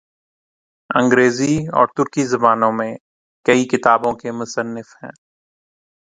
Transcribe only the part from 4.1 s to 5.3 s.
کے مصنف ہیں۔